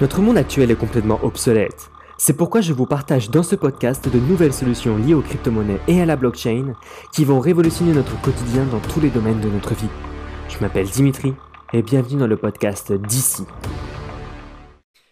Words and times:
Notre 0.00 0.20
monde 0.20 0.36
actuel 0.36 0.72
est 0.72 0.76
complètement 0.76 1.22
obsolète. 1.22 1.88
C'est 2.18 2.36
pourquoi 2.36 2.60
je 2.60 2.72
vous 2.72 2.84
partage 2.84 3.30
dans 3.30 3.44
ce 3.44 3.54
podcast 3.54 4.08
de 4.08 4.18
nouvelles 4.18 4.52
solutions 4.52 4.96
liées 4.96 5.14
aux 5.14 5.22
crypto-monnaies 5.22 5.80
et 5.86 6.02
à 6.02 6.04
la 6.04 6.16
blockchain 6.16 6.74
qui 7.12 7.24
vont 7.24 7.38
révolutionner 7.38 7.92
notre 7.92 8.20
quotidien 8.20 8.64
dans 8.64 8.80
tous 8.80 9.00
les 9.00 9.10
domaines 9.10 9.40
de 9.40 9.48
notre 9.48 9.72
vie. 9.74 9.88
Je 10.48 10.58
m'appelle 10.58 10.88
Dimitri 10.88 11.32
et 11.72 11.82
bienvenue 11.82 12.18
dans 12.18 12.26
le 12.26 12.36
podcast 12.36 12.92
d'ici. 12.92 13.44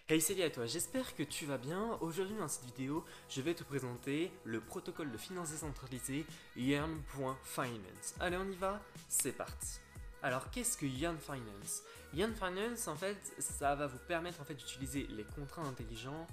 Hey 0.09 0.21
salut 0.21 0.43
à 0.43 0.51
toi, 0.51 0.67
j'espère 0.67 1.15
que 1.15 1.23
tu 1.23 1.47
vas 1.47 1.59
bien. 1.59 1.97
Aujourd'hui 2.01 2.35
dans 2.41 2.49
cette 2.49 2.65
vidéo, 2.65 3.05
je 3.29 3.41
vais 3.41 3.55
te 3.55 3.63
présenter 3.63 4.33
le 4.45 4.59
protocole 4.59 5.13
de 5.13 5.17
finance 5.17 5.53
décentralisée 5.53 6.27
Yearn.finance. 6.57 8.15
Allez 8.19 8.37
on 8.37 8.51
y 8.51 8.57
va, 8.57 8.81
c'est 9.09 9.37
parti. 9.37 9.79
Alors 10.23 10.51
qu'est-ce 10.51 10.77
que 10.77 10.87
Yearn 10.87 11.19
Finance? 11.19 11.83
Yearn 12.15 12.33
Finance 12.35 12.87
en 12.87 12.95
fait, 12.95 13.19
ça 13.39 13.75
va 13.75 13.87
vous 13.87 13.99
permettre 14.07 14.41
en 14.41 14.45
fait 14.45 14.55
d'utiliser 14.55 15.07
les 15.11 15.25
contrats 15.25 15.63
intelligents 15.63 16.27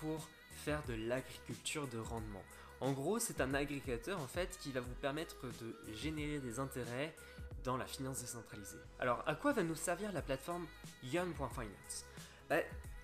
pour 0.00 0.26
faire 0.64 0.82
de 0.88 0.94
l'agriculture 0.94 1.86
de 1.88 1.98
rendement. 1.98 2.42
En 2.80 2.92
gros, 2.92 3.18
c'est 3.18 3.40
un 3.40 3.52
agrégateur 3.54 4.20
en 4.20 4.26
fait 4.26 4.58
qui 4.60 4.72
va 4.72 4.80
vous 4.80 4.94
permettre 4.94 5.36
de 5.42 5.94
générer 5.94 6.38
des 6.38 6.58
intérêts 6.58 7.14
dans 7.64 7.76
la 7.76 7.86
finance 7.86 8.20
décentralisée. 8.20 8.78
Alors, 8.98 9.22
à 9.26 9.34
quoi 9.34 9.52
va 9.52 9.62
nous 9.62 9.74
servir 9.74 10.12
la 10.12 10.22
plateforme 10.22 10.66
Yearn.finance 11.02 12.04
bah, 12.48 12.60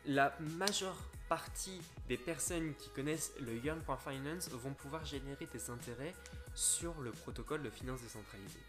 La 0.06 0.36
majeure 0.40 0.96
partie 1.28 1.80
des 2.08 2.16
personnes 2.16 2.74
qui 2.74 2.90
connaissent 2.90 3.32
le 3.40 3.56
Yearn.finance 3.56 4.48
vont 4.50 4.74
pouvoir 4.74 5.04
générer 5.04 5.46
des 5.52 5.70
intérêts 5.70 6.14
sur 6.54 6.98
le 7.00 7.10
protocole 7.10 7.62
de 7.62 7.70
finance 7.70 8.00
décentralisée. 8.00 8.60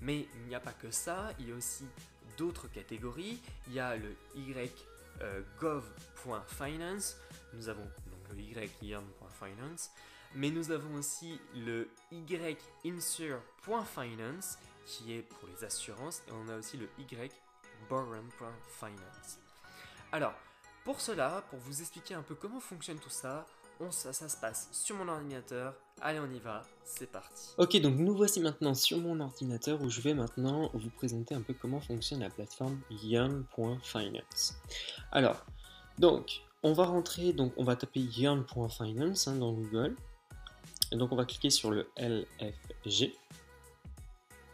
Mais 0.00 0.26
il 0.34 0.46
n'y 0.48 0.54
a 0.54 0.60
pas 0.60 0.72
que 0.72 0.90
ça, 0.90 1.32
il 1.38 1.48
y 1.48 1.52
a 1.52 1.54
aussi 1.54 1.86
d'autres 2.36 2.68
catégories. 2.68 3.40
Il 3.68 3.74
y 3.74 3.80
a 3.80 3.96
le 3.96 4.14
ygov.finance, 4.36 7.16
nous 7.52 7.68
avons 7.68 7.84
donc 7.84 7.92
le 8.34 8.40
yearn.finance, 8.82 9.90
mais 10.34 10.50
nous 10.50 10.70
avons 10.70 10.94
aussi 10.94 11.38
le 11.54 11.90
yinsure.finance 12.10 14.58
qui 14.84 15.14
est 15.14 15.22
pour 15.22 15.48
les 15.48 15.64
assurances 15.64 16.22
et 16.28 16.32
on 16.32 16.46
a 16.48 16.56
aussi 16.56 16.76
le 16.76 16.90
yborrow.finance. 16.98 19.38
Alors, 20.12 20.34
pour 20.84 21.00
cela, 21.00 21.42
pour 21.50 21.58
vous 21.60 21.80
expliquer 21.80 22.12
un 22.14 22.22
peu 22.22 22.34
comment 22.34 22.60
fonctionne 22.60 22.98
tout 22.98 23.08
ça, 23.08 23.46
on, 23.80 23.90
ça, 23.90 24.12
se 24.12 24.36
passe 24.36 24.68
sur 24.72 24.96
mon 24.96 25.08
ordinateur. 25.08 25.74
Allez, 26.00 26.18
on 26.18 26.32
y 26.32 26.40
va, 26.40 26.62
c'est 26.84 27.10
parti. 27.10 27.50
Ok, 27.58 27.80
donc 27.80 27.96
nous 27.96 28.16
voici 28.16 28.40
maintenant 28.40 28.74
sur 28.74 28.98
mon 28.98 29.20
ordinateur 29.20 29.80
où 29.82 29.90
je 29.90 30.00
vais 30.00 30.14
maintenant 30.14 30.70
vous 30.74 30.90
présenter 30.90 31.34
un 31.34 31.42
peu 31.42 31.54
comment 31.54 31.80
fonctionne 31.80 32.20
la 32.20 32.30
plateforme 32.30 32.78
Yearn.finance. 32.90 34.54
Alors, 35.12 35.44
donc, 35.98 36.42
on 36.62 36.72
va 36.72 36.84
rentrer, 36.84 37.32
donc 37.32 37.52
on 37.56 37.64
va 37.64 37.76
taper 37.76 38.00
Yearn.finance 38.00 39.28
hein, 39.28 39.36
dans 39.36 39.52
Google. 39.52 39.94
Et 40.92 40.96
donc 40.96 41.12
on 41.12 41.16
va 41.16 41.24
cliquer 41.24 41.50
sur 41.50 41.70
le 41.70 41.88
LFG. 41.96 43.12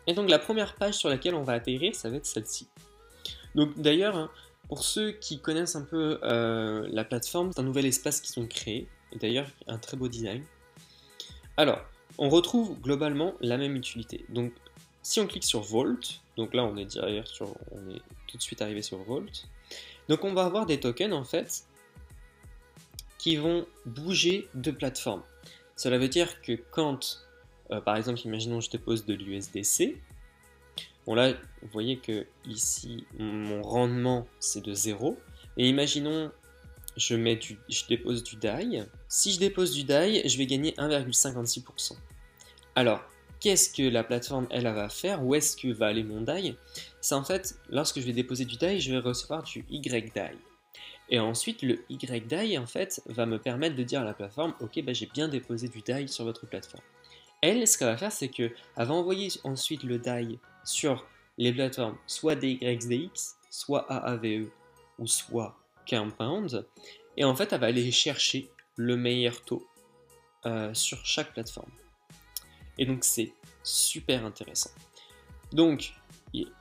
Et 0.07 0.15
donc 0.15 0.29
la 0.29 0.39
première 0.39 0.75
page 0.75 0.95
sur 0.95 1.09
laquelle 1.09 1.35
on 1.35 1.43
va 1.43 1.53
atterrir, 1.53 1.95
ça 1.95 2.09
va 2.09 2.17
être 2.17 2.27
celle-ci. 2.27 2.69
Donc 3.55 3.79
d'ailleurs, 3.79 4.17
hein, 4.17 4.31
pour 4.69 4.85
ceux 4.85 5.13
qui 5.13 5.41
connaissent 5.41 5.77
un 5.77 5.85
peu 5.85 6.19
euh, 6.23 6.89
la 6.91 7.05
plateforme, 7.05 7.53
c'est 7.53 7.61
un 7.61 7.65
nouvel 7.65 7.87
espace 7.87 8.21
qu'ils 8.21 8.43
ont 8.43 8.47
créé. 8.47 8.89
D'ailleurs, 9.17 9.49
un 9.67 9.79
très 9.79 9.97
beau 9.97 10.09
design. 10.09 10.45
Alors, 11.57 11.81
on 12.19 12.29
retrouve 12.29 12.79
globalement 12.81 13.35
la 13.41 13.57
même 13.57 13.77
utilité. 13.77 14.25
Donc, 14.29 14.53
si 15.03 15.21
on 15.21 15.27
clique 15.27 15.45
sur 15.45 15.61
Vault, 15.61 16.21
donc 16.37 16.55
là 16.55 16.65
on 16.65 16.77
est 16.77 16.95
derrière 16.95 17.27
sur, 17.27 17.55
on 17.73 17.91
est 17.91 18.03
tout 18.27 18.37
de 18.37 18.43
suite 18.43 18.63
arrivé 18.63 18.83
sur 18.83 18.99
Vault. 18.99 19.47
Donc 20.09 20.25
on 20.25 20.35
va 20.35 20.45
avoir 20.45 20.67
des 20.67 20.79
tokens 20.81 21.13
en 21.13 21.25
fait 21.25 21.65
qui 23.19 23.37
vont 23.37 23.67
bouger 23.87 24.49
de 24.55 24.71
plateforme. 24.71 25.23
Cela 25.77 25.99
veut 25.99 26.09
dire 26.09 26.41
que 26.43 26.53
quand, 26.71 27.23
euh, 27.71 27.81
par 27.81 27.97
exemple, 27.97 28.21
imaginons 28.25 28.61
je 28.61 28.71
dépose 28.71 29.05
de 29.05 29.15
l'USDC, 29.15 29.97
bon 31.07 31.15
là, 31.15 31.33
vous 31.63 31.69
voyez 31.73 31.99
que 31.99 32.27
ici, 32.47 33.07
mon 33.19 33.63
rendement, 33.63 34.27
c'est 34.39 34.65
de 34.65 34.73
0, 34.73 35.19
et 35.57 35.69
imaginons, 35.69 36.33
je, 36.97 37.15
mets 37.15 37.37
du, 37.37 37.59
je 37.69 37.87
dépose 37.89 38.23
du 38.23 38.37
DAI, 38.37 38.85
si 39.09 39.33
je 39.33 39.39
dépose 39.39 39.73
du 39.73 39.85
DAI, 39.85 40.29
je 40.29 40.39
vais 40.39 40.47
gagner 40.47 40.73
1,56%. 40.73 41.97
Alors, 42.75 43.01
qu'est-ce 43.41 43.71
que 43.71 43.89
la 43.89 44.05
plateforme, 44.05 44.47
elle, 44.51 44.65
va 44.65 44.89
faire? 44.89 45.25
Où 45.25 45.35
est-ce 45.35 45.57
que 45.57 45.69
va 45.69 45.87
aller 45.87 46.05
mon 46.05 46.21
DAI 46.21 46.57
C'est 47.01 47.15
en 47.15 47.25
fait, 47.25 47.57
lorsque 47.69 48.01
je 48.01 48.07
vais 48.07 48.13
déposer 48.13 48.45
du 48.45 48.57
DAI, 48.57 48.81
je 48.81 48.93
vais 48.93 48.99
recevoir 48.99 49.43
du 49.43 49.65
YDAI. 49.71 50.37
Et 51.13 51.19
ensuite, 51.19 51.63
le 51.63 51.81
YDAI, 51.91 52.57
en 52.59 52.67
fait, 52.67 53.03
va 53.07 53.27
me 53.27 53.39
permettre 53.39 53.75
de 53.75 53.83
dire 53.83 54.03
à 54.03 54.05
la 54.05 54.15
plateforme, 54.15 54.55
ok, 54.61 54.83
bah, 54.85 54.93
j'ai 54.93 55.07
bien 55.07 55.27
déposé 55.29 55.69
du 55.69 55.81
DAI 55.81 56.07
sur 56.07 56.25
votre 56.25 56.47
plateforme. 56.47 56.85
Elle, 57.43 57.67
ce 57.67 57.77
qu'elle 57.79 57.89
va 57.89 57.97
faire, 57.97 58.13
c'est 58.13 58.29
qu'elle 58.29 58.55
va 58.77 58.93
envoyer 58.93 59.29
ensuite 59.45 59.83
le 59.83 59.99
DAI 59.99 60.39
sur 60.65 61.07
les 61.39 61.53
plateformes 61.53 61.97
soit 62.07 62.37
DYDX, 62.37 63.37
soit 63.51 63.91
AAVE, 63.91 64.51
ou 64.99 65.07
soit 65.07 65.57
Compound, 65.89 66.67
et 67.17 67.25
en 67.25 67.35
fait, 67.35 67.53
elle 67.53 67.61
va 67.61 67.67
aller 67.67 67.91
chercher 67.91 68.51
le 68.77 68.97
meilleur 68.97 69.43
taux 69.43 69.67
euh, 70.47 70.73
sur 70.75 71.05
chaque 71.05 71.33
plateforme. 71.33 71.71
Et 72.79 72.87
donc, 72.87 73.05
c'est 73.05 73.35
super 73.63 74.25
intéressant. 74.25 74.71
Donc, 75.53 75.93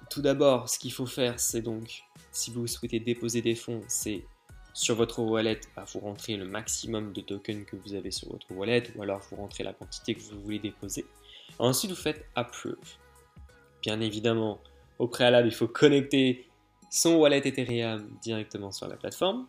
tout 0.09 0.21
d'abord, 0.21 0.67
ce 0.69 0.79
qu'il 0.79 0.91
faut 0.91 1.05
faire, 1.05 1.39
c'est 1.39 1.61
donc, 1.61 2.03
si 2.31 2.51
vous 2.51 2.67
souhaitez 2.67 2.99
déposer 2.99 3.41
des 3.41 3.55
fonds, 3.55 3.83
c'est 3.87 4.25
sur 4.73 4.95
votre 4.95 5.19
wallet, 5.19 5.59
bah, 5.75 5.85
vous 5.93 5.99
rentrez 5.99 6.35
le 6.35 6.45
maximum 6.45 7.13
de 7.13 7.21
tokens 7.21 7.65
que 7.65 7.75
vous 7.75 7.93
avez 7.93 8.11
sur 8.11 8.29
votre 8.29 8.51
wallet, 8.51 8.83
ou 8.95 9.03
alors 9.03 9.21
vous 9.29 9.37
rentrez 9.37 9.63
la 9.63 9.73
quantité 9.73 10.15
que 10.15 10.21
vous 10.21 10.41
voulez 10.41 10.59
déposer. 10.59 11.05
Ensuite, 11.57 11.91
vous 11.91 11.97
faites 11.97 12.25
Approve. 12.35 12.75
Bien 13.81 14.01
évidemment, 14.01 14.61
au 14.97 15.07
préalable, 15.07 15.47
il 15.47 15.53
faut 15.53 15.67
connecter 15.67 16.48
son 16.89 17.15
wallet 17.15 17.47
Ethereum 17.47 18.09
directement 18.21 18.71
sur 18.71 18.87
la 18.87 18.97
plateforme. 18.97 19.45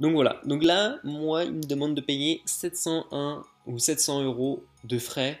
Donc 0.00 0.14
voilà, 0.14 0.40
donc 0.44 0.64
là, 0.64 0.98
moi, 1.04 1.44
il 1.44 1.52
me 1.52 1.62
demande 1.62 1.94
de 1.94 2.00
payer 2.00 2.42
701 2.46 3.44
ou 3.66 3.78
700 3.78 4.22
euros 4.24 4.64
de 4.82 4.98
frais. 4.98 5.40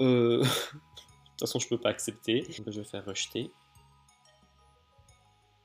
Euh, 0.00 0.38
de 0.42 0.44
toute 0.44 1.40
façon, 1.40 1.58
je 1.58 1.66
ne 1.66 1.70
peux 1.70 1.78
pas 1.78 1.90
accepter. 1.90 2.46
je 2.48 2.62
vais 2.62 2.84
faire 2.84 3.04
rejeter. 3.04 3.50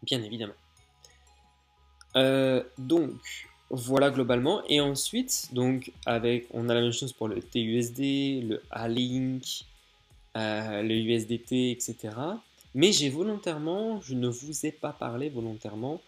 Bien 0.03 0.21
évidemment. 0.21 0.53
Euh, 2.15 2.63
donc 2.77 3.19
voilà 3.69 4.09
globalement. 4.09 4.63
Et 4.67 4.81
ensuite, 4.81 5.53
donc 5.53 5.91
avec, 6.05 6.47
on 6.51 6.69
a 6.69 6.73
la 6.73 6.81
même 6.81 6.91
chose 6.91 7.13
pour 7.13 7.27
le 7.27 7.41
TUSD, 7.41 8.43
le 8.43 8.63
A-Link, 8.71 9.65
euh, 10.35 10.81
le 10.81 10.95
USDT, 10.95 11.71
etc. 11.71 12.15
Mais 12.77 12.91
j'ai 12.91 13.09
volontairement, 13.09 14.01
je 14.01 14.13
ne 14.13 14.27
vous 14.27 14.67
ai 14.67 14.71
pas 14.71 14.93
parlé 14.93 15.29
volontairement 15.29 15.99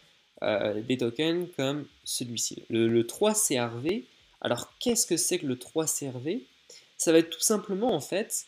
euh, 0.44 0.84
des 0.84 0.97
tokens 0.97 1.47
comme 1.57 1.88
celui-ci, 2.03 2.62
le, 2.69 2.88
le 2.88 3.03
3CRV. 3.06 4.03
Alors 4.40 4.72
qu'est-ce 4.78 5.08
que 5.08 5.18
c'est 5.18 5.40
que 5.40 5.47
le 5.47 5.56
3CRV 5.56 6.44
Ça 6.96 7.12
va 7.12 7.18
être 7.18 7.31
tout 7.31 7.41
simplement 7.41 7.91
en 7.91 8.00
fait 8.00 8.46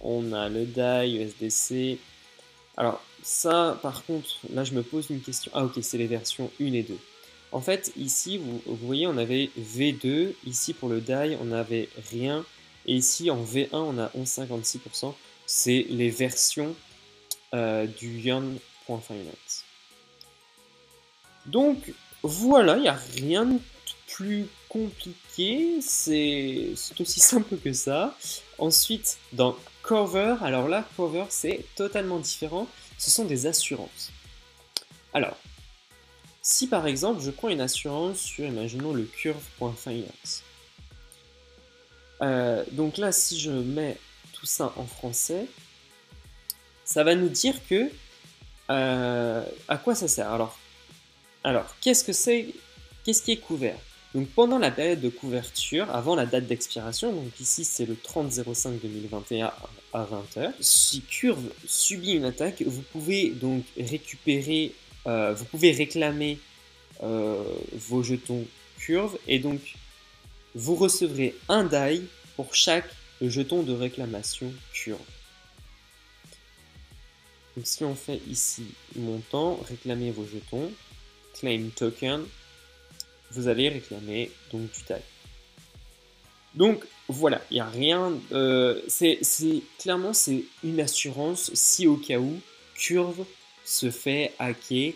on 0.01 0.33
a 0.33 0.49
le 0.49 0.67
DAI, 0.67 1.15
USDC, 1.15 1.97
Alors, 2.77 3.03
ça, 3.23 3.79
par 3.81 4.05
contre, 4.05 4.37
là, 4.53 4.63
je 4.63 4.73
me 4.73 4.83
pose 4.83 5.09
une 5.09 5.21
question. 5.21 5.51
Ah, 5.55 5.65
ok, 5.65 5.79
c'est 5.81 5.97
les 5.97 6.05
versions 6.05 6.51
1 6.61 6.73
et 6.73 6.83
2. 6.83 6.95
En 7.51 7.59
fait, 7.59 7.91
ici, 7.97 8.37
vous, 8.37 8.61
voyez, 8.65 9.07
on 9.07 9.17
avait 9.17 9.49
V2. 9.59 10.33
Ici, 10.45 10.73
pour 10.73 10.89
le 10.89 11.01
die, 11.01 11.35
on 11.41 11.45
n'avait 11.45 11.89
rien. 12.11 12.45
Et 12.85 12.95
ici, 12.95 13.29
en 13.29 13.43
V1, 13.43 13.67
on 13.73 13.97
a 13.97 14.07
11,56%. 14.17 15.13
C'est 15.45 15.85
les 15.89 16.09
versions 16.09 16.75
euh, 17.53 17.85
du 17.85 18.19
Yarn.finance. 18.19 19.65
Donc, 21.45 21.93
voilà, 22.23 22.77
il 22.77 22.83
n'y 22.83 22.87
a 22.87 22.99
rien 23.15 23.45
de 23.45 23.59
plus 24.07 24.47
compliqué. 24.69 25.81
C'est 25.81 26.73
aussi 26.99 27.19
simple 27.19 27.57
que 27.57 27.73
ça. 27.73 28.15
Ensuite, 28.59 29.17
dans 29.33 29.57
Cover, 29.81 30.37
alors 30.41 30.69
là, 30.69 30.87
Cover, 30.95 31.25
c'est 31.29 31.65
totalement 31.75 32.19
différent. 32.19 32.67
Ce 32.97 33.11
sont 33.11 33.25
des 33.25 33.45
assurances. 33.45 34.11
Alors, 35.13 35.35
si 36.41 36.67
par 36.67 36.87
exemple, 36.87 37.21
je 37.21 37.31
prends 37.31 37.49
une 37.49 37.61
assurance 37.61 38.19
sur, 38.19 38.45
imaginons, 38.45 38.93
le 38.93 39.03
curve.finance. 39.03 40.43
Euh, 42.21 42.63
donc 42.71 42.97
là, 42.97 43.11
si 43.11 43.39
je 43.39 43.51
mets 43.51 43.97
tout 44.33 44.45
ça 44.45 44.73
en 44.75 44.85
français, 44.85 45.47
ça 46.85 47.03
va 47.03 47.15
nous 47.15 47.29
dire 47.29 47.55
que 47.67 47.89
euh, 48.69 49.43
à 49.67 49.77
quoi 49.77 49.95
ça 49.95 50.07
sert? 50.07 50.31
Alors, 50.31 50.57
alors 51.43 51.75
qu'est-ce 51.81 52.03
que 52.03 52.13
c'est 52.13 52.47
Qu'est-ce 53.03 53.23
qui 53.23 53.31
est 53.31 53.37
couvert? 53.37 53.77
Donc 54.13 54.27
pendant 54.29 54.59
la 54.59 54.71
période 54.71 55.01
de 55.01 55.09
couverture, 55.09 55.89
avant 55.89 56.15
la 56.15 56.25
date 56.25 56.45
d'expiration, 56.45 57.13
donc 57.13 57.39
ici 57.39 57.65
c'est 57.65 57.85
le 57.85 57.95
30-05-2021 57.95 59.51
à 59.93 60.05
20h, 60.05 60.51
si 60.59 61.01
Curve 61.01 61.51
subit 61.65 62.13
une 62.13 62.25
attaque, 62.25 62.61
vous 62.61 62.81
pouvez 62.81 63.29
donc 63.29 63.63
récupérer 63.77 64.73
euh, 65.07 65.33
vous 65.33 65.45
pouvez 65.45 65.71
réclamer 65.71 66.39
euh, 67.03 67.43
vos 67.73 68.03
jetons 68.03 68.45
curve 68.79 69.17
et 69.27 69.39
donc 69.39 69.75
vous 70.55 70.75
recevrez 70.75 71.35
un 71.49 71.63
die 71.63 72.03
pour 72.35 72.53
chaque 72.53 72.89
jeton 73.21 73.63
de 73.63 73.73
réclamation 73.73 74.53
curve. 74.73 74.99
Donc 77.55 77.67
si 77.67 77.83
on 77.83 77.95
fait 77.95 78.21
ici 78.29 78.65
montant, 78.95 79.59
réclamer 79.67 80.11
vos 80.11 80.25
jetons, 80.25 80.71
claim 81.33 81.69
token, 81.75 82.23
vous 83.31 83.47
allez 83.47 83.69
réclamer 83.69 84.31
donc 84.51 84.71
du 84.71 84.83
die. 84.87 85.01
Donc 86.55 86.85
voilà, 87.07 87.41
il 87.49 87.55
n'y 87.55 87.59
a 87.59 87.69
rien. 87.69 88.13
Euh, 88.31 88.81
c'est 88.87 89.19
clairement 89.79 90.13
c'est 90.13 90.43
une 90.63 90.79
assurance 90.79 91.51
si 91.53 91.87
au 91.87 91.97
cas 91.97 92.19
où 92.19 92.39
curve 92.75 93.25
se 93.71 93.89
fait 93.89 94.33
hacker 94.37 94.93
et 94.93 94.95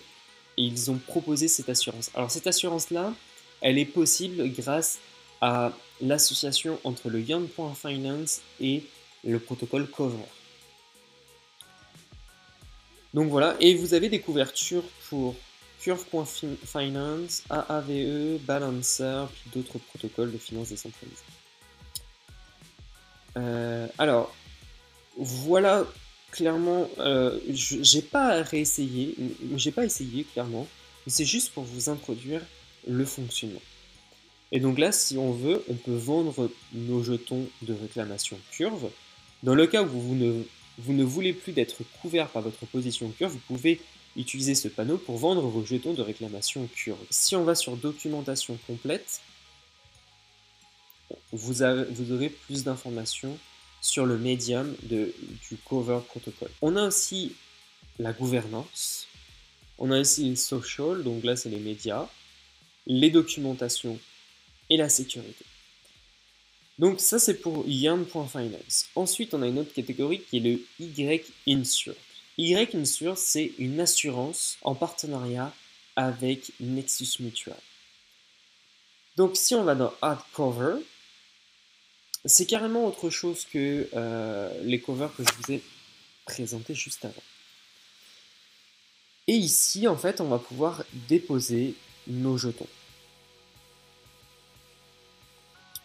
ils 0.58 0.92
ont 0.92 0.98
proposé 0.98 1.48
cette 1.48 1.70
assurance. 1.70 2.12
Alors 2.14 2.30
cette 2.30 2.48
assurance-là, 2.48 3.14
elle 3.62 3.78
est 3.78 3.86
possible 3.86 4.50
grâce 4.50 5.00
à 5.42 5.72
l'association 6.02 6.80
entre 6.84 7.10
le 7.10 7.22
Young.finance 7.22 8.42
et 8.60 8.84
le 9.24 9.40
protocole 9.40 9.88
Cover. 9.90 10.18
Donc 13.14 13.30
voilà, 13.30 13.56
et 13.62 13.76
vous 13.76 13.94
avez 13.94 14.10
des 14.10 14.20
couvertures 14.20 14.84
pour 15.10 15.36
Curve.finance, 15.80 17.44
AAVE, 17.50 18.40
Balancer, 18.40 19.26
puis 19.34 19.52
d'autres 19.54 19.78
protocoles 19.78 20.34
de 20.34 20.38
finance 20.38 20.70
décentralisée. 20.70 21.24
Euh, 23.38 23.88
alors, 23.98 24.36
voilà 25.18 25.86
clairement, 26.36 26.90
euh, 27.00 27.40
j'ai 27.50 28.02
pas 28.02 28.42
réessayé, 28.42 29.16
j'ai 29.56 29.72
pas 29.72 29.86
essayé 29.86 30.26
clairement, 30.26 30.68
mais 31.06 31.12
c'est 31.12 31.26
juste 31.26 31.54
pour 31.54 31.64
vous 31.64 31.90
introduire 31.90 32.42
le 32.88 33.06
fonctionnement. 33.06 33.62
Et 34.52 34.60
donc 34.60 34.78
là, 34.78 34.92
si 34.92 35.18
on 35.18 35.32
veut, 35.32 35.64
on 35.70 35.76
peut 35.76 35.96
vendre 35.96 36.52
nos 36.74 37.02
jetons 37.04 37.48
de 37.62 37.74
réclamation 37.74 38.38
curve. 38.52 38.90
Dans 39.44 39.56
le 39.56 39.66
cas 39.66 39.84
où 39.84 39.88
vous 39.88 40.16
ne, 40.16 41.04
voulez 41.04 41.34
plus 41.34 41.54
d'être 41.54 41.84
couvert 42.02 42.28
par 42.28 42.42
votre 42.42 42.66
position 42.66 43.10
curve, 43.12 43.32
vous 43.32 43.56
pouvez 43.56 43.80
utiliser 44.18 44.56
ce 44.56 44.68
panneau 44.68 44.98
pour 44.98 45.18
vendre 45.18 45.42
vos 45.42 45.66
jetons 45.66 45.94
de 45.94 46.02
réclamation 46.02 46.68
curve. 46.76 47.00
Si 47.10 47.36
on 47.36 47.44
va 47.44 47.56
sur 47.56 47.78
documentation 47.78 48.58
complète, 48.68 49.22
vous 51.32 51.64
aurez 51.64 52.30
plus 52.30 52.64
d'informations 52.64 53.38
sur 53.86 54.08
le 54.08 54.18
médium 54.18 54.76
du 54.82 55.58
Cover 55.64 56.00
Protocol. 56.08 56.50
On 56.64 56.76
a 56.76 56.88
aussi 56.88 57.34
la 58.00 58.14
gouvernance, 58.14 59.06
on 59.78 59.92
a 59.92 60.00
aussi 60.00 60.28
les 60.28 60.36
social, 60.36 61.04
donc 61.04 61.24
là 61.24 61.36
c'est 61.36 61.50
les 61.50 61.60
médias, 61.60 62.10
les 62.88 63.12
documentations 63.12 64.00
et 64.72 64.78
la 64.78 64.90
sécurité. 64.90 65.46
Donc 66.80 67.00
ça 67.00 67.20
c'est 67.20 67.36
pour 67.36 67.64
Yarn.finance. 67.68 68.88
Ensuite 68.96 69.36
on 69.36 69.44
a 69.44 69.48
une 69.48 69.60
autre 69.60 69.72
catégorie 69.72 70.22
qui 70.22 70.38
est 70.38 70.40
le 70.40 70.60
Y-Insure. 70.80 71.94
Y-Insure 72.40 73.20
c'est 73.20 73.52
une 73.60 73.80
assurance 73.80 74.58
en 74.64 74.74
partenariat 74.74 75.54
avec 75.96 76.54
Nexus 76.60 77.22
Mutual. 77.22 77.62
Donc 79.16 79.38
si 79.38 79.54
on 79.54 79.64
va 79.64 79.76
dans 79.76 79.94
Hardcover, 80.02 80.78
c'est 82.26 82.46
carrément 82.46 82.86
autre 82.86 83.10
chose 83.10 83.46
que 83.46 83.88
euh, 83.94 84.50
les 84.64 84.80
covers 84.80 85.16
que 85.16 85.24
je 85.24 85.30
vous 85.34 85.54
ai 85.54 85.64
présentés 86.26 86.74
juste 86.74 87.06
avant. 87.06 87.24
Et 89.28 89.34
ici, 89.34 89.88
en 89.88 89.98
fait, 89.98 90.22
on 90.22 90.26
va 90.26 90.40
pouvoir 90.40 90.84
déposer 91.08 91.76
nos 92.08 92.38
jetons. 92.38 92.68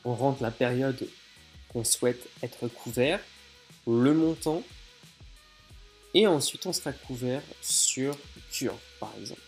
On 0.04 0.14
rentre 0.14 0.42
la 0.42 0.50
période 0.50 1.08
qu'on 1.68 1.84
souhaite 1.84 2.26
être 2.42 2.68
couvert, 2.68 3.20
le 3.86 4.14
montant, 4.14 4.62
et 6.14 6.26
ensuite 6.26 6.66
on 6.66 6.72
sera 6.72 6.92
couvert 6.92 7.42
sur 7.62 8.16
Cure, 8.50 8.78
par 8.98 9.12
exemple. 9.20 9.40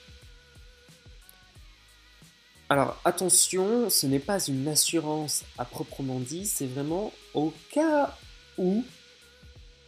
Alors 2.72 2.98
attention, 3.04 3.90
ce 3.90 4.06
n'est 4.06 4.18
pas 4.18 4.42
une 4.46 4.66
assurance 4.66 5.44
à 5.58 5.66
proprement 5.66 6.18
dit, 6.18 6.46
c'est 6.46 6.64
vraiment 6.64 7.12
au 7.34 7.52
cas 7.70 8.16
où 8.56 8.82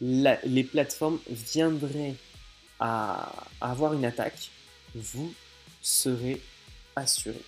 les 0.02 0.64
plateformes 0.64 1.18
viendraient 1.26 2.14
à, 2.78 3.32
avoir 3.62 3.94
une 3.94 4.04
attaque, 4.04 4.50
vous 4.94 5.32
serez 5.80 6.42
assuré. 6.94 7.40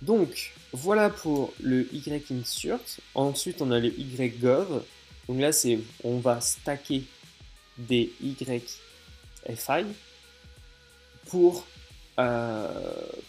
Donc 0.00 0.54
voilà 0.72 1.10
pour 1.10 1.52
le 1.60 1.94
Y-insert. 1.94 2.80
Ensuite 3.14 3.60
on 3.60 3.70
a 3.70 3.78
le 3.78 3.88
Y-gov. 3.88 4.82
Donc 5.28 5.40
là 5.40 5.52
c'est 5.52 5.78
on 6.04 6.20
va 6.20 6.40
stacker 6.40 7.04
des 7.76 8.10
Y-FI 8.22 9.84
pour 11.26 11.66
euh, 12.20 12.68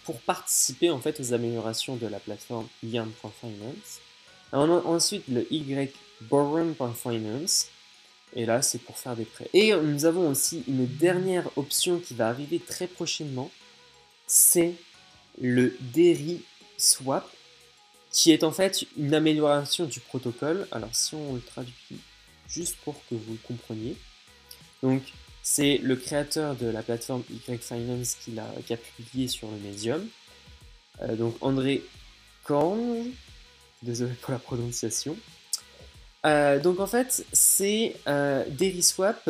pour 0.04 0.20
participer 0.22 0.90
en 0.90 1.00
fait 1.00 1.20
aux 1.20 1.34
améliorations 1.34 1.96
de 1.96 2.08
la 2.08 2.20
plateforme 2.20 2.68
a 4.54 4.60
ensuite 4.60 5.28
le 5.28 5.48
Y. 5.52 5.94
Et 8.34 8.46
là, 8.46 8.62
c'est 8.62 8.78
pour 8.80 8.98
faire 8.98 9.16
des 9.16 9.26
prêts. 9.26 9.50
Et 9.54 9.74
nous 9.74 10.06
avons 10.06 10.30
aussi 10.30 10.64
une 10.68 10.86
dernière 10.86 11.50
option 11.58 12.00
qui 12.00 12.14
va 12.14 12.28
arriver 12.30 12.60
très 12.60 12.88
prochainement. 12.88 13.50
C'est 14.28 14.74
le 15.42 15.76
Deri 15.80 16.42
Swap, 16.78 17.30
qui 18.12 18.32
est 18.32 18.44
en 18.44 18.52
fait 18.52 18.86
une 18.98 19.14
amélioration 19.14 19.86
du 19.86 20.00
protocole. 20.00 20.68
Alors, 20.72 20.94
si 20.94 21.16
on 21.16 21.34
le 21.36 21.42
traduit 21.42 21.74
juste 22.48 22.78
pour 22.84 22.96
que 23.10 23.16
vous 23.16 23.38
compreniez. 23.48 23.96
Donc, 24.84 25.02
c'est 25.44 25.78
le 25.80 25.96
créateur 25.96 26.56
de 26.56 26.68
la 26.68 26.84
plateforme 26.84 27.24
Y-Finance 27.30 28.16
qui 28.16 28.38
a, 28.40 28.48
qui 28.66 28.74
a 28.74 28.78
publié 28.78 29.28
sur 29.28 29.50
le 29.50 29.58
Medium. 29.58 30.08
Euh, 31.02 31.16
donc 31.16 31.36
André 31.42 31.84
Korn, 32.44 33.12
désolé 33.82 34.14
pour 34.22 34.32
la 34.32 34.40
prononciation. 34.40 35.18
Euh, 36.26 36.60
donc 36.60 36.80
en 36.80 36.88
fait, 36.88 37.26
c'est 37.34 37.96
euh, 38.08 38.46
DeriSwap, 38.50 39.30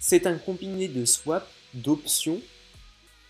c'est 0.00 0.26
un 0.26 0.36
combiné 0.36 0.88
de 0.88 1.04
swap, 1.04 1.48
d'options 1.74 2.40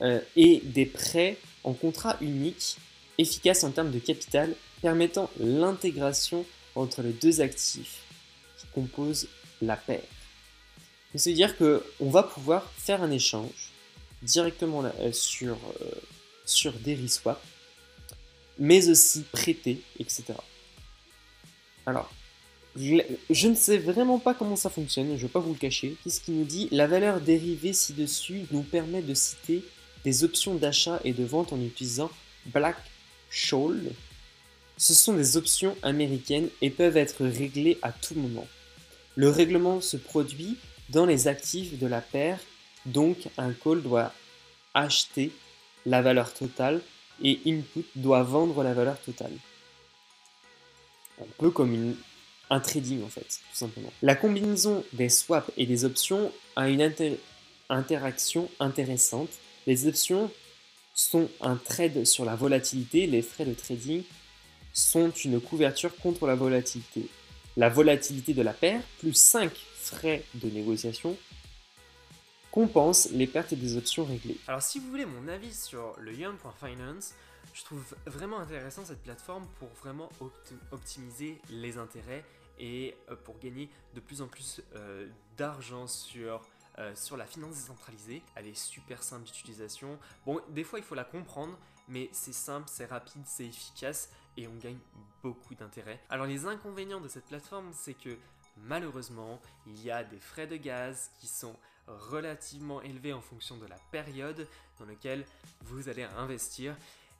euh, 0.01 0.21
et 0.37 0.61
des 0.65 0.87
prêts 0.87 1.37
en 1.65 1.73
contrat 1.73 2.17
unique, 2.21 2.77
efficace 3.19 3.65
en 3.65 3.71
termes 3.71 3.91
de 3.91 3.99
capital, 3.99 4.55
permettant 4.83 5.31
l'intégration 5.39 6.45
entre 6.75 7.03
les 7.03 7.13
deux 7.13 7.41
actifs 7.41 8.03
qui 8.59 8.67
composent 8.75 9.29
la 9.63 9.77
paire. 9.77 10.03
C'est-à-dire 11.15 11.57
qu'on 11.57 12.11
va 12.11 12.23
pouvoir 12.23 12.71
faire 12.77 13.03
un 13.03 13.11
échange 13.11 13.73
directement 14.23 14.85
euh, 14.85 15.13
sur, 15.13 15.57
euh, 15.81 15.91
sur 16.45 16.75
mais 18.59 18.89
aussi 18.89 19.23
prêter, 19.23 19.81
etc. 19.99 20.25
Alors, 21.87 22.11
je 22.77 23.49
ne 23.49 23.55
sais 23.55 23.79
vraiment 23.79 24.19
pas 24.19 24.35
comment 24.35 24.57
ça 24.57 24.71
fonctionne, 24.71 25.09
je 25.09 25.13
ne 25.13 25.19
vais 25.19 25.29
pas 25.29 25.41
vous 25.41 25.53
le 25.53 25.59
cacher. 25.59 25.97
Qu'est-ce 26.03 26.21
qu'il 26.21 26.35
nous 26.35 26.45
dit 26.45 26.69
La 26.73 26.87
valeur 26.87 27.21
dérivée 27.21 27.73
ci-dessus 27.73 28.47
nous 28.51 28.63
permet 28.63 29.03
de 29.03 29.15
citer 29.15 29.63
des 30.05 30.25
options 30.25 30.55
d'achat 30.55 31.01
et 31.05 31.13
de 31.13 31.25
vente 31.25 31.53
en 31.53 31.61
utilisant 31.61 32.11
Black 32.47 32.77
Scholes. 33.31 33.93
Ce 34.77 34.93
sont 34.93 35.15
des 35.15 35.37
options 35.37 35.77
américaines 35.83 36.49
et 36.63 36.71
peuvent 36.71 36.97
être 36.97 37.25
réglées 37.25 37.79
à 37.83 37.93
tout 37.93 38.15
moment. 38.15 38.47
Le 39.15 39.29
règlement 39.29 39.81
se 39.81 39.97
produit 39.97 40.57
dans 40.91 41.07
les 41.07 41.29
actifs 41.29 41.79
de 41.79 41.87
la 41.87 42.01
paire, 42.01 42.39
donc 42.87 43.29
un 43.39 43.53
call 43.53 43.83
doit 43.83 44.13
acheter 44.75 45.33
la 45.87 46.03
valeur 46.03 46.33
totale 46.33 46.81
et 47.23 47.41
input 47.47 47.85
doit 47.97 48.23
vendre 48.23 48.63
la 48.63 48.75
valeur 48.75 49.01
totale. 49.01 49.33
Un 51.21 51.27
peu 51.39 51.51
comme 51.51 51.97
un 52.51 52.61
trading 52.61 53.05
en 53.05 53.09
fait, 53.09 53.23
tout 53.23 53.57
simplement. 53.57 53.93
La 54.03 54.17
combinaison 54.17 54.85
des 54.93 55.09
swaps 55.09 55.51
et 55.57 55.67
des 55.67 55.85
options 55.85 56.33
a 56.57 56.69
une 56.69 56.83
interaction 57.71 58.51
intéressante. 58.61 59.31
Les 59.67 59.87
options 59.87 60.31
sont 60.95 61.29
un 61.41 61.57
trade 61.57 62.05
sur 62.05 62.25
la 62.25 62.37
volatilité, 62.37 63.07
les 63.07 63.23
frais 63.23 63.45
de 63.45 63.55
trading 63.55 64.03
sont 64.73 65.11
une 65.11 65.41
couverture 65.41 65.97
contre 65.97 66.27
la 66.27 66.35
volatilité. 66.35 67.07
La 67.57 67.69
volatilité 67.69 68.35
de 68.35 68.43
la 68.43 68.53
paire, 68.53 68.83
plus 68.99 69.15
5 69.15 69.53
frais 69.85 70.25
de 70.35 70.49
négociation, 70.49 71.17
compense 72.51 73.11
les 73.11 73.27
pertes 73.27 73.55
des 73.55 73.77
options 73.77 74.05
réglées. 74.05 74.39
Alors 74.47 74.63
si 74.63 74.79
vous 74.79 74.89
voulez 74.89 75.07
mon 75.07 75.29
avis 75.29 75.53
sur 75.53 75.95
le 75.99 76.15
yuan.finance, 76.15 77.15
je 77.53 77.65
trouve 77.65 77.97
vraiment 78.07 78.39
intéressant 78.39 78.85
cette 78.85 79.03
plateforme 79.03 79.47
pour 79.59 79.69
vraiment 79.71 80.09
optimiser 80.71 81.41
les 81.51 81.79
intérêts 81.79 82.25
et 82.59 82.97
euh, 83.11 83.17
pour 83.17 83.39
gagner 83.39 83.69
de 83.95 84.01
plus 84.01 84.23
en 84.23 84.29
plus 84.29 84.63
euh, 84.75 85.09
d'argent 85.37 85.87
sur, 85.87 86.43
euh, 86.79 86.95
sur 86.95 87.17
la 87.17 87.27
finance 87.27 87.55
décentralisée. 87.55 88.23
Elle 88.37 88.47
est 88.47 88.57
super 88.57 89.03
simple 89.03 89.25
d'utilisation. 89.25 89.99
Bon, 90.25 90.41
des 90.51 90.65
fois 90.65 90.79
il 90.79 90.85
faut 90.85 90.95
la 90.95 91.05
comprendre, 91.05 91.59
mais 91.89 92.09
c'est 92.13 92.33
simple, 92.33 92.69
c'est 92.71 92.87
rapide, 92.87 93.23
c'est 93.27 93.47
efficace 93.47 94.11
et 94.37 94.47
on 94.47 94.55
gagne 94.55 94.79
beaucoup 95.23 95.55
d'intérêt. 95.55 96.01
Alors 96.09 96.27
les 96.27 96.47
inconvénients 96.47 97.01
de 97.01 97.09
cette 97.09 97.27
plateforme, 97.27 97.71
c'est 97.73 97.95
que 97.95 98.17
malheureusement, 98.57 99.41
il 99.67 99.83
y 99.83 99.91
a 99.91 100.05
des 100.05 100.19
frais 100.19 100.47
de 100.47 100.57
gaz 100.57 101.11
qui 101.21 101.27
sont 101.27 101.57
relativement 101.87 102.81
élevés 102.83 103.13
en 103.13 103.21
fonction 103.21 103.57
de 103.57 103.67
la 103.67 103.77
période 103.91 104.47
dans 104.79 104.87
laquelle 104.87 105.25
vous 105.63 105.89
allez 105.89 106.05
investir. 106.05 106.77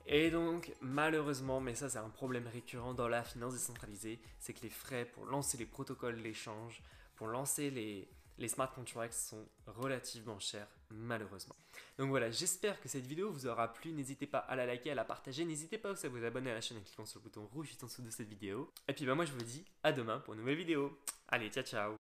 Et 0.07 0.29
donc, 0.29 0.71
malheureusement, 0.81 1.59
mais 1.59 1.75
ça 1.75 1.89
c'est 1.89 1.97
un 1.97 2.09
problème 2.09 2.47
récurrent 2.47 2.93
dans 2.93 3.07
la 3.07 3.23
finance 3.23 3.53
décentralisée, 3.53 4.19
c'est 4.39 4.53
que 4.53 4.61
les 4.61 4.69
frais 4.69 5.05
pour 5.05 5.25
lancer 5.25 5.57
les 5.57 5.65
protocoles 5.65 6.21
d'échange, 6.21 6.81
pour 7.15 7.27
lancer 7.27 7.71
les, 7.71 8.07
les 8.37 8.47
smart 8.47 8.71
contracts 8.73 9.13
sont 9.13 9.47
relativement 9.65 10.39
chers, 10.39 10.67
malheureusement. 10.89 11.55
Donc 11.97 12.09
voilà, 12.09 12.29
j'espère 12.31 12.79
que 12.81 12.89
cette 12.89 13.05
vidéo 13.05 13.31
vous 13.31 13.47
aura 13.47 13.71
plu. 13.73 13.91
N'hésitez 13.91 14.27
pas 14.27 14.39
à 14.39 14.55
la 14.55 14.65
liker, 14.65 14.91
à 14.91 14.95
la 14.95 15.05
partager. 15.05 15.45
N'hésitez 15.45 15.77
pas 15.77 15.91
aussi 15.91 16.05
à 16.05 16.09
vous 16.09 16.23
abonner 16.23 16.51
à 16.51 16.55
la 16.55 16.61
chaîne 16.61 16.77
en 16.77 16.81
cliquant 16.81 17.05
sur 17.05 17.19
le 17.19 17.23
bouton 17.23 17.45
rouge 17.47 17.67
juste 17.67 17.83
en 17.83 17.87
dessous 17.87 18.01
de 18.01 18.09
cette 18.09 18.27
vidéo. 18.27 18.71
Et 18.87 18.93
puis 18.93 19.05
bah 19.05 19.15
moi 19.15 19.25
je 19.25 19.31
vous 19.31 19.43
dis 19.43 19.65
à 19.83 19.91
demain 19.91 20.19
pour 20.19 20.33
une 20.33 20.41
nouvelle 20.41 20.57
vidéo. 20.57 20.99
Allez, 21.27 21.49
ciao 21.49 21.63
ciao 21.63 22.04